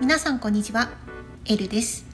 [0.00, 0.88] 皆さんこんにちは。
[1.44, 2.06] エルです。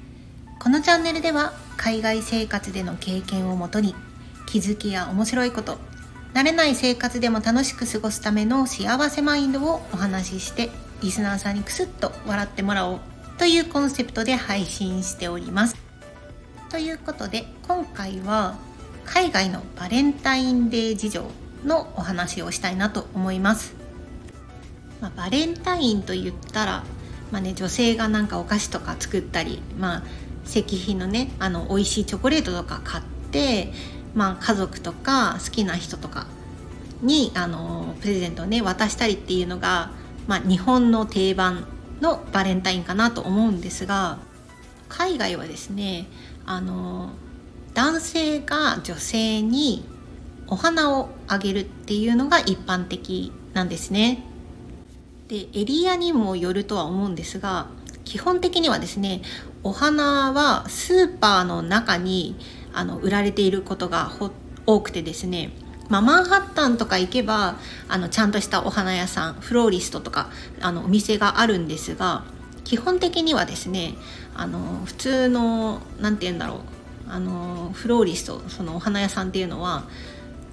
[0.59, 3.95] このチャンネルでは海外生活での経験をもとに
[4.47, 5.79] 気づきや面白いこと
[6.35, 10.71] 慣れない生活でも楽しく過ごすための幸せマインドをお話しして
[11.03, 13.01] リスナーさんにクスッと笑ってもらおう
[13.39, 15.77] というコンセプトで配信しております。
[16.69, 18.57] ということで今回は
[19.05, 21.31] 海外のバレンタインデー事情
[21.65, 23.75] のお話をしたいなと思います、
[25.01, 26.85] まあ、バレンタインと言ったら、
[27.31, 30.03] まあね、女性がなんかお菓子とか作ったり、まあ、
[30.47, 33.73] 石碑のねあの美味しいチョコレートとか買って、
[34.15, 36.27] まあ、家族とか好きな人とか
[37.03, 39.91] にあのプレゼントをね渡したりっていうのが、
[40.27, 41.67] まあ、日本の定番
[42.01, 44.19] のバレンタインかなと思うんですが
[44.89, 46.07] 海外はですね
[46.45, 47.11] あの
[47.75, 49.85] 男性が女性に
[50.53, 54.23] お花をあげるっていうのが一般的なんですね。
[55.29, 57.69] でエリアにもよるとは思うんですが
[58.05, 59.23] 基本的にはですね
[59.63, 62.37] お花はスーパーの中に
[62.75, 64.13] あの売られていることが
[64.67, 65.53] 多くてですね、
[65.89, 67.57] まあ、マンハッタンとか行けば
[67.89, 70.29] あのちゃんとしたお花屋さんフローリストとか
[70.61, 72.25] あのお店があるんですが
[72.65, 73.95] 基本的にはですね
[74.35, 76.59] あの普通の何て言うんだろう
[77.09, 79.85] あのフローリストそのお花屋さんっていうのは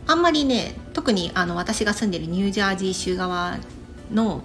[0.09, 3.59] あんまりね特にあの私が住んでるニュージャージー州側
[4.11, 4.41] の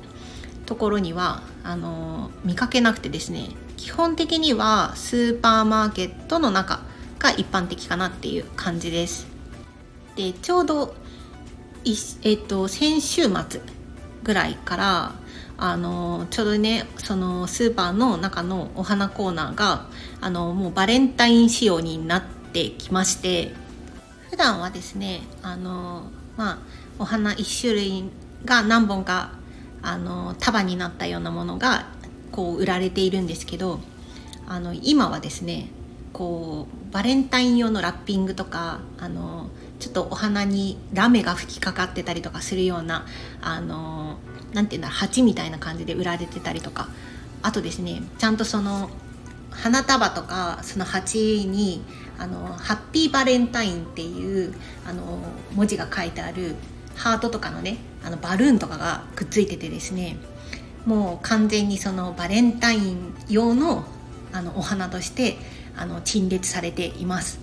[0.67, 3.49] ところにはあの見かけなくてですね
[3.79, 6.81] 基本的にはスーパーマーケットの中
[7.19, 9.27] が一般的かなっていう感じです。
[10.17, 10.95] でちょうど
[11.85, 13.61] いえっと、先週末
[14.23, 15.15] ぐらいから
[15.57, 19.87] あのちょうどねそのスーパーの中のお花コーナーが
[20.21, 23.64] あのもうバレンタイン仕様になってきまして
[24.35, 26.59] 普段はですねあのまあ
[26.99, 28.11] お花1種類
[28.45, 29.31] が何本か
[29.81, 31.87] あの束になったようなものが
[32.33, 33.79] こう売られているんですけど
[34.49, 35.69] あの今はですね
[36.13, 43.07] こうバレンタイン用のラッピングとかあのちょっとお花にラメが吹きかかってたりとかするような
[43.41, 44.19] あの
[44.53, 46.89] なんていうんだ鉢みたいな感じで売られてたりとか
[47.43, 48.91] あとですねちゃんとその
[49.53, 51.85] 花束とかその鉢に
[52.19, 54.55] あのハッピーバレンタインっていう
[54.87, 55.19] あの
[55.55, 56.55] 文字が書いてある
[56.97, 60.17] ハートとかのねあのバルーンとかがくっついててですね
[60.87, 63.85] もう完全にそのバレンタイン用の
[64.33, 65.37] あのお花として
[65.77, 67.39] あの陳列されています。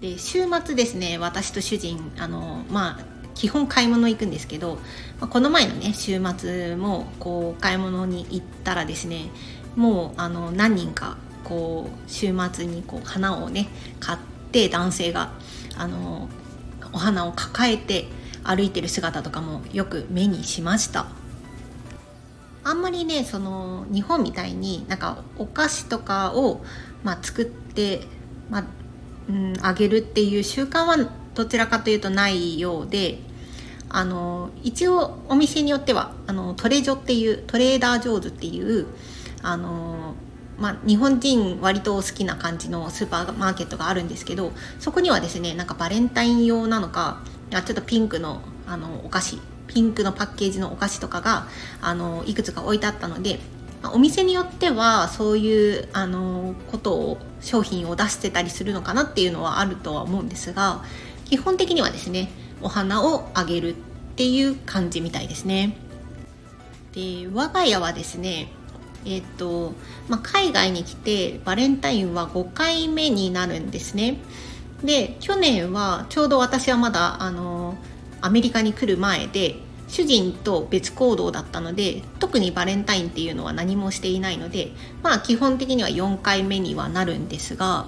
[0.00, 3.04] で週末ですね私と主人あのまあ
[3.34, 4.76] 基本買い物行くんですけど、
[5.20, 9.30] まあ、この前のね週末もこう買い物に行ったらですね
[9.74, 13.68] もうあの何人かこう週末にこう花をね
[14.00, 14.18] 買っ
[14.50, 15.30] て男性が
[15.76, 16.28] あの
[16.92, 18.06] お花を抱えて
[18.42, 21.06] 歩いてる姿とかもよく目にしました。
[22.64, 26.64] あんまりねその日本みたいになんかお菓子とかを、
[27.04, 28.00] まあ、作って、
[28.50, 28.64] まあ
[29.28, 30.96] うん、あげるっていう習慣は
[31.36, 33.20] どちらかというとないようで
[33.88, 38.88] あの一応お店によってはあのトレジョっていうトレーダー上手っていう
[39.42, 40.16] あの
[40.58, 51.46] まあ、日本人割と好きな感じのスーパーマーケットがあるんですけどそこにはですねなんかバレンタイン用なのかちょっとピンクのあのお菓子ピンクのパッケージのお菓子とかが
[51.80, 53.38] あのいくつか置いてあったので
[53.82, 60.82] まお店によってはそういうあのことを商品を出してたりするのかなっていうのはあるとは思うんですが
[61.24, 62.30] 基本的にはですね
[62.62, 63.74] お花をあげるっ
[64.16, 65.76] ていう感じみたいですね。
[66.94, 68.48] で我が家はですね
[69.06, 69.72] えっ、と、
[70.08, 74.18] まあ、海外に来てバレンタインは5回目になるんですね。
[74.82, 77.76] で去年はちょうど私はまだあの
[78.20, 79.56] アメリカに来る前で
[79.88, 84.72] 主人と別行動だったので特にバレンタインっていうのは何もしていないので
[85.02, 87.86] まあ基本的には4回目にはなるんですが、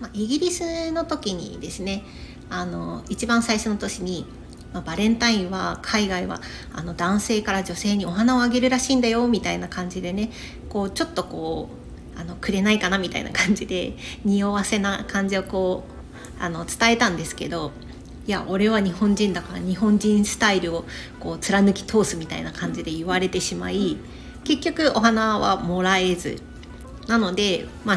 [0.00, 2.04] まあ、イギリスの時にですね
[2.50, 4.26] あの一番最初の年に、
[4.72, 6.40] まあ、バレンタインは海外は
[6.72, 10.30] あの男性から女性にお花をあげるらしいんだよみたいな感じでね
[10.68, 11.68] こうちょっとこ
[12.16, 15.84] うあのくれないかなみたいな感じで匂わせな感じをこ
[16.40, 17.72] うあの伝えたんですけど
[18.26, 20.84] いや俺は日本人だから日本人スタイルを
[21.18, 23.96] こう貫き通すみたいな感じで言われてしまい
[24.44, 26.40] 結局お花はもらえず。
[27.08, 27.96] なのでまあ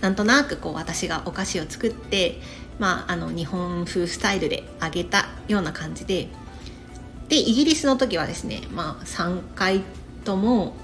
[0.00, 2.40] なんとなくこう私がお菓子を作って
[2.78, 6.28] まあ、あの日本風スタイルであげたような感じで。
[7.28, 9.82] でイギリスの時はですね、まあ、3回
[10.24, 10.74] とも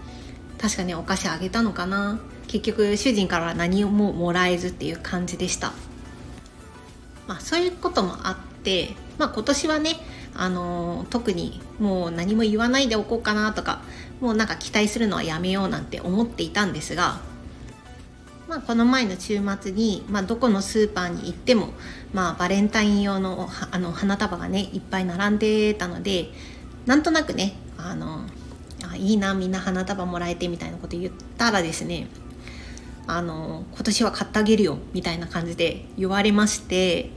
[0.58, 2.20] 確かねお菓子あげたのかな。
[2.52, 5.72] 結局主人からは何ももらえずっていう感じでした、
[7.26, 9.96] まあ、そういうこともあって、まあ、今年はね
[10.34, 13.80] あの特にもう何も言わないでおこうかなとか
[14.20, 17.20] もうなんか期待するのはやめようなんて思っていたんですが、
[18.48, 21.68] まあ、この前の週末に、まあ、どこのスーパーに行っても、
[22.12, 26.28] まあ、バレンタイン用のあの花束がねいっぱい並んでたので
[26.84, 28.26] なんとなくねあの
[28.90, 32.08] あいいなみんな花束もらえてみたいなこと言ったらですね
[33.06, 37.10] あの今年は買ってあげるよみたいな感じで言われまして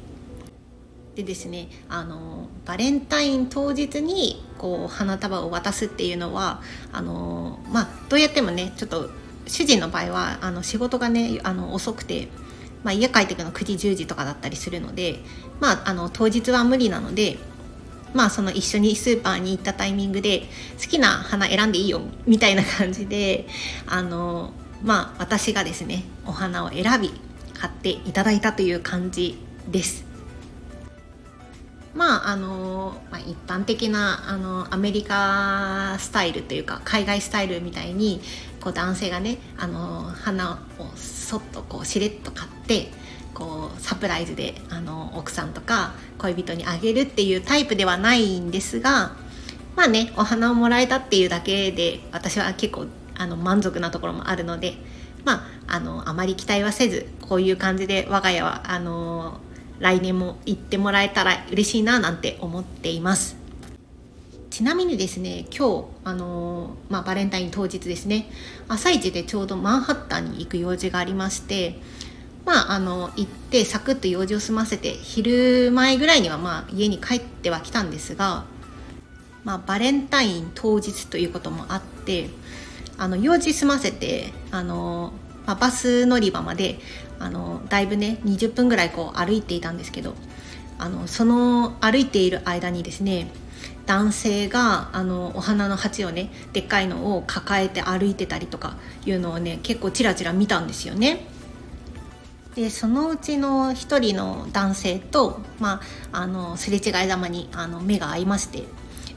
[1.16, 6.62] でですねあのバレンタイン当日にこう花束を渡すっていうのは
[6.92, 9.10] あのまあどうやってもねちょっと
[9.48, 12.28] 主人の場合はあの仕事がねあの遅くて、
[12.84, 15.20] まあ、家帰ってくるの9時10時とかだったりするので、
[15.60, 17.38] まあ、あの当日は無理なので
[18.14, 20.44] まあその一緒にスーパーに行ったタイミングで
[20.82, 23.46] 好きな花選んでいいよみたいな感じで
[23.86, 24.54] あの
[24.84, 27.12] まあ私がですねお花を選び
[27.54, 29.38] 買っていただいたという感じ
[29.70, 30.05] です。
[31.96, 38.22] まああのまあ、一般的なあのアメリカスタイルというか海外スタイルみたいに
[38.60, 42.90] こう男性がねあの花をそっとこうしれっと買って
[43.34, 49.16] こうサプライズであの奥さんとか恋人にあげるっていうタイプではないんですが
[49.78, 52.88] まあねお花をもらえたっていうだけで私は結構
[53.18, 54.74] あの満足なところもあるので
[55.24, 59.40] まああのあまり期待はせずこういう感じで我が家はあの
[59.80, 63.38] 来年も行ってもらえたら嬉しいななんて思っています。
[64.50, 68.30] ちなみにですね今日あのまあ、バレンタイン当日ですね
[68.70, 71.78] 朝一でちょうどマンハッタンに行く用事がありまして
[72.46, 78.46] まあ、あの行ってサクッと用事を済ませて昼前ぐらいにはまあ家に帰ってはきたんですが、
[79.44, 82.30] まあ、バレンタイン当日ということもあって
[82.98, 85.12] あの用事済ませてあの、
[85.48, 86.78] まあ、バス乗り場まで
[87.20, 90.16] あのだいぶね20分ぐらいこう歩いていたんですけど
[90.78, 93.30] あのその歩いている間にですね
[93.86, 101.28] 男性があのお花の鉢をねでっかいのを抱えて歩いてたりとかいうのをね結構ちらちら見たんですよね。
[102.56, 105.82] でそのうちの1人の男性と、ま
[106.14, 108.64] あ、あのすれ違いざまにあの目が合いまして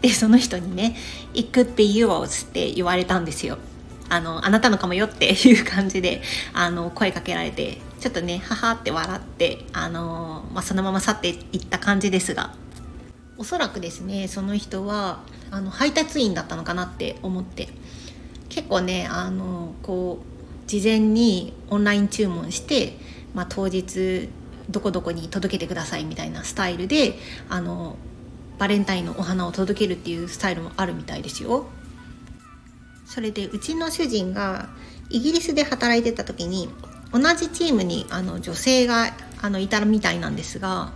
[0.01, 0.97] でその人にね
[1.35, 3.59] 「It could be yours」って言われたんですよ。
[4.11, 6.23] あのあなたのかもよっていう感じで
[6.53, 12.55] あの声かけられてちょっとねはって笑ってあの、まあ、そのまま去っていった感じですが
[13.37, 17.69] おそらくですねその人はあの配達員だったのかなって思って
[18.49, 22.95] 結構ねあのこう事前にオンライン注文して
[23.35, 24.29] まあ、当日
[24.71, 27.15] どこどこに届けてくださいみたいなスタイルで
[27.49, 27.97] あの
[28.59, 31.67] バレンタインのお花を届けるっていうスタイルもあるみたいですよ。
[33.06, 34.69] それでうちの主人が
[35.09, 36.69] イギリスで働いてた時に
[37.12, 40.93] 同じチームにあの女性があのいたみたいなんですが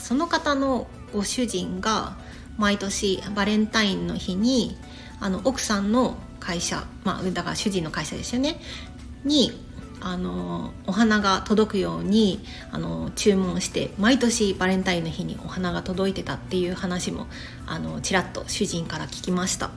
[0.00, 2.16] その方のご主人が
[2.58, 4.76] 毎年バレンタインの日に
[5.20, 8.60] あの奥さんの会社、まあ、だから主人の会社ですよね
[9.24, 9.52] に
[10.00, 17.28] あのお花が届くようにあの注文して毎年バレンタインの日にお花が届いてたっていう話も
[17.66, 19.70] あのちらっと主人から聞きました。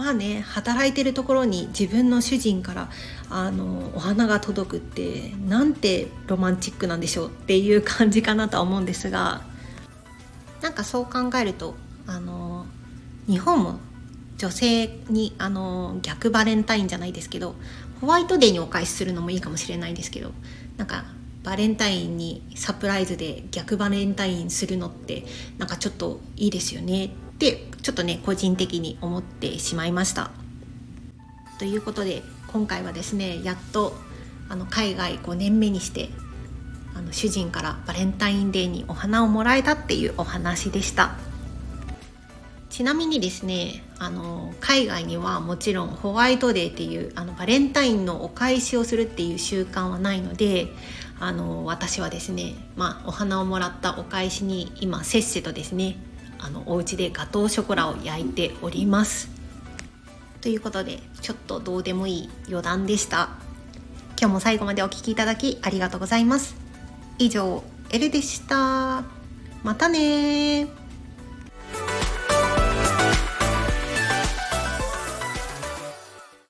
[0.00, 2.88] まあね働いてるところに自分の主人から
[3.28, 9.42] あのお花が届くってなんてロマンチックなんでしょうっていう感じかなとは思うんですが
[10.62, 11.74] なんかそう考えると
[12.06, 12.64] あの
[13.26, 13.78] 日本も
[14.38, 17.54] 女性にあの逆バレンタインじゃないですけど
[18.00, 20.30] ホワイトデーにお返しするのもいいかもしれないですけど
[20.78, 21.04] なんか
[21.42, 25.26] バレンタインにサプライズで逆バレンタインするのって
[25.58, 27.10] なんかちょっといいですよね
[27.40, 30.30] ってちょっとね個人的に思ってしまいました。
[31.58, 33.94] ということで今回はですねやっと
[34.50, 36.10] あの海外5年目にして
[36.94, 41.16] あの主人からバレンタインデーにお花をもらえたっていうお話でした。
[42.68, 50.68] ちなみにですねあの海外にはもちろんホワイトデーっていうあのバレンタインのお返しをするっていう習慣はないので
[51.18, 55.96] あの私はですね、まあ、お花をもらったお返しに今せっせとですね
[56.42, 59.28] あのお家でガトーショコラを焼いております。
[60.40, 63.28] ということでちょっとどうでもいい余談でした。
[64.18, 66.56] 今日も最後までお聴きいただきありがとうございます。
[67.18, 69.04] 以上、エルでした。
[69.62, 70.79] またね